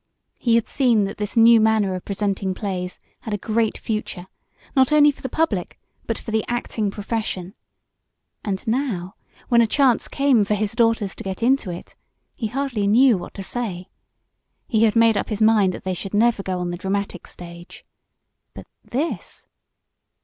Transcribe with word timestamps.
He 0.39 0.55
had 0.55 0.65
seen 0.65 1.03
that 1.03 1.17
this 1.17 1.37
new 1.37 1.61
manner 1.61 1.93
of 1.93 2.03
presenting 2.05 2.55
plays 2.55 2.97
had 3.19 3.35
a 3.35 3.37
great 3.37 3.77
future, 3.77 4.25
not 4.75 4.91
only 4.91 5.11
for 5.11 5.21
the 5.21 5.29
public 5.29 5.79
but 6.07 6.17
for 6.17 6.31
the 6.31 6.43
acting 6.47 6.89
profession. 6.89 7.53
And 8.43 8.65
now, 8.67 9.13
when 9.49 9.61
a 9.61 9.67
chance 9.67 10.07
came 10.07 10.43
for 10.43 10.55
his 10.55 10.73
daughters 10.73 11.13
to 11.13 11.23
get 11.23 11.43
into 11.43 11.69
it, 11.69 11.95
he 12.33 12.47
hardly 12.47 12.87
knew 12.87 13.15
what 13.15 13.35
to 13.35 13.43
say. 13.43 13.89
He 14.67 14.85
had 14.85 14.95
made 14.95 15.15
up 15.17 15.29
his 15.29 15.39
mind 15.39 15.71
that 15.73 15.83
they 15.83 15.93
should 15.93 16.15
never 16.15 16.41
go 16.41 16.57
on 16.57 16.71
the 16.71 16.77
dramatic 16.81 17.27
stage. 17.27 17.85
But 18.55 18.65
this 18.83 19.45